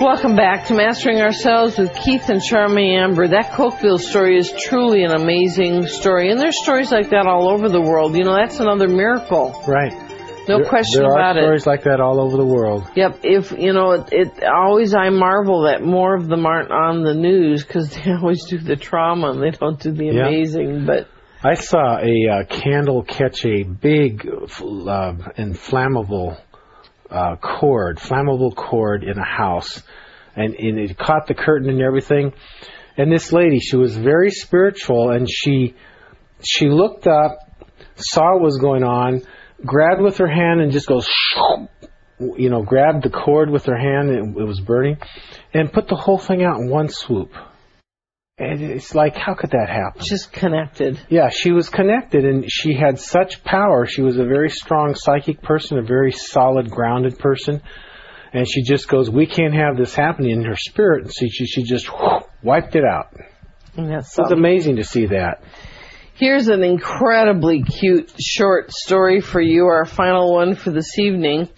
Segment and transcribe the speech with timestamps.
[0.00, 3.28] Welcome back to Mastering Ourselves with Keith and Charmy Amber.
[3.28, 7.68] That Cokeville story is truly an amazing story, and there's stories like that all over
[7.68, 8.16] the world.
[8.16, 9.62] You know, that's another miracle.
[9.68, 9.92] Right.
[10.48, 12.86] No there, question there about are stories like that all over the world.
[12.96, 13.20] Yep.
[13.24, 17.14] If you know, it, it always I marvel that more of them aren't on the
[17.14, 20.28] news because they always do the trauma and they don't do the Yeah.
[20.28, 20.86] amazing.
[20.86, 21.08] But
[21.44, 26.38] I saw a uh, candle catch a big uh, inflammable
[27.10, 29.82] uh, cord, flammable cord in a house,
[30.36, 32.32] and, and it caught the curtain and everything.
[32.96, 35.74] And this lady, she was very spiritual, and she
[36.42, 37.38] she looked up,
[37.96, 39.22] saw what was going on,
[39.64, 41.08] grabbed with her hand, and just goes,
[42.18, 44.98] you know, grabbed the cord with her hand, and it was burning,
[45.52, 47.32] and put the whole thing out in one swoop.
[48.40, 50.02] And it's like, how could that happen?
[50.02, 50.98] just connected.
[51.10, 53.84] Yeah, she was connected and she had such power.
[53.84, 57.60] She was a very strong psychic person, a very solid, grounded person.
[58.32, 61.04] And she just goes, we can't have this happening in her spirit.
[61.04, 63.14] And so she, she just whoosh, wiped it out.
[63.76, 65.44] That's It was amazing to see that.
[66.14, 71.50] Here's an incredibly cute short story for you, our final one for this evening.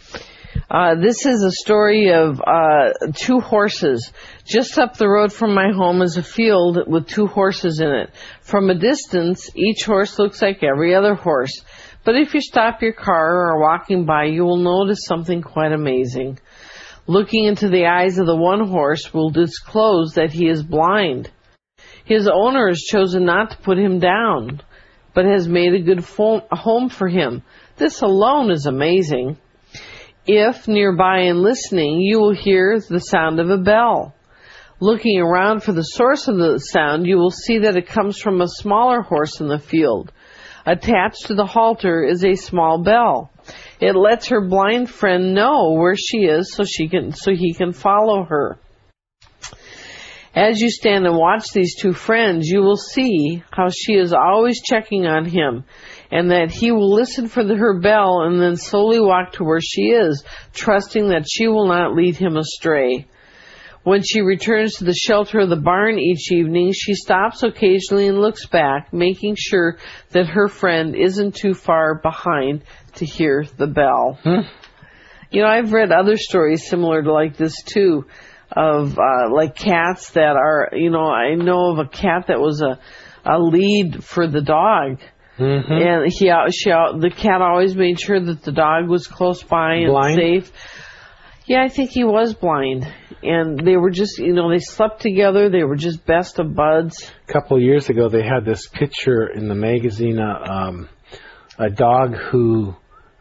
[0.72, 4.10] Uh, this is a story of uh, two horses.
[4.46, 8.08] Just up the road from my home is a field with two horses in it.
[8.40, 11.60] From a distance, each horse looks like every other horse.
[12.04, 15.72] But if you stop your car or are walking by, you will notice something quite
[15.72, 16.38] amazing.
[17.06, 21.30] Looking into the eyes of the one horse will disclose that he is blind.
[22.06, 24.62] His owner has chosen not to put him down,
[25.12, 27.42] but has made a good fo- home for him.
[27.76, 29.36] This alone is amazing.
[30.26, 34.14] If nearby and listening, you will hear the sound of a bell.
[34.78, 38.40] Looking around for the source of the sound, you will see that it comes from
[38.40, 40.12] a smaller horse in the field.
[40.64, 43.32] Attached to the halter is a small bell.
[43.80, 47.72] It lets her blind friend know where she is so she can so he can
[47.72, 48.58] follow her.
[50.34, 54.62] As you stand and watch these two friends, you will see how she is always
[54.62, 55.64] checking on him
[56.10, 59.60] and that he will listen for the, her bell and then slowly walk to where
[59.60, 63.06] she is, trusting that she will not lead him astray.
[63.82, 68.20] When she returns to the shelter of the barn each evening, she stops occasionally and
[68.20, 69.76] looks back, making sure
[70.10, 72.62] that her friend isn't too far behind
[72.94, 74.18] to hear the bell.
[74.22, 74.46] Hmm.
[75.30, 78.04] You know, I've read other stories similar to like this too,
[78.56, 80.70] of uh, like cats that are.
[80.72, 82.78] You know, I know of a cat that was a
[83.24, 85.00] a lead for the dog,
[85.38, 85.72] Mm-hmm.
[85.72, 89.88] and he she the cat always made sure that the dog was close by and
[89.90, 90.16] Blind?
[90.16, 90.52] safe.
[91.46, 92.86] Yeah, I think he was blind,
[93.22, 95.48] and they were just you know they slept together.
[95.48, 97.10] They were just best of buds.
[97.28, 100.88] A couple of years ago, they had this picture in the magazine, uh, um,
[101.58, 102.76] a dog who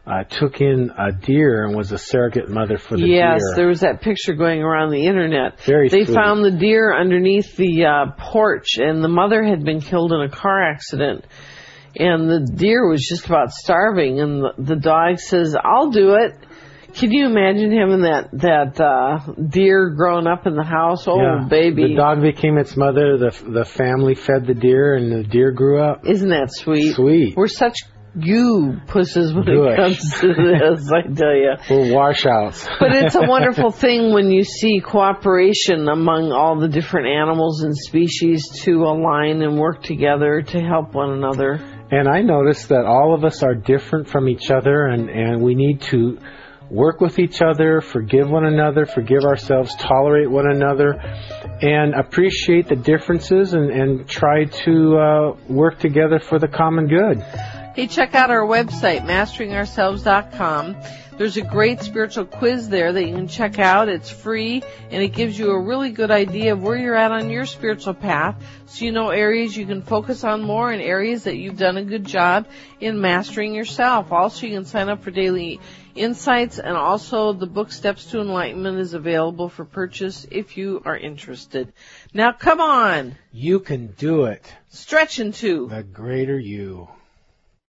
[0.06, 3.32] uh, took in a deer and was a surrogate mother for the yes, deer.
[3.34, 5.60] Yes, there was that picture going around the internet.
[5.60, 6.14] Very they sweet.
[6.14, 10.28] found the deer underneath the uh, porch, and the mother had been killed in a
[10.28, 11.24] car accident.
[11.94, 16.32] And the deer was just about starving, and the, the dog says, "I'll do it."
[16.94, 21.06] Can you imagine having that that uh, deer growing up in the house?
[21.06, 21.46] Oh, Yeah.
[21.48, 23.18] baby, The dog became its mother.
[23.18, 26.06] The the family fed the deer, and the deer grew up.
[26.06, 26.94] isn't that sweet?
[26.94, 27.36] Sweet.
[27.36, 27.76] We're such
[28.18, 31.54] goo pusses when it comes to this, I tell you.
[31.70, 32.68] We're washouts.
[32.78, 37.76] But it's a wonderful thing when you see cooperation among all the different animals and
[37.76, 41.54] species to align and work together to help one another.
[41.90, 45.54] And I notice that all of us are different from each other, and, and we
[45.54, 46.18] need to
[46.70, 50.92] work with each other, forgive one another, forgive ourselves, tolerate one another,
[51.60, 57.22] and appreciate the differences and, and try to uh, work together for the common good.
[57.74, 60.76] Hey, check out our website, masteringourselves.com.
[61.16, 63.88] There's a great spiritual quiz there that you can check out.
[63.88, 67.30] It's free and it gives you a really good idea of where you're at on
[67.30, 71.36] your spiritual path so you know areas you can focus on more and areas that
[71.36, 72.46] you've done a good job
[72.80, 74.12] in mastering yourself.
[74.12, 75.58] Also, you can sign up for daily
[75.94, 80.96] insights and also the book Steps to Enlightenment is available for purchase if you are
[80.96, 81.72] interested.
[82.12, 84.44] Now come on, You can do it.
[84.68, 86.88] stretch into The greater you.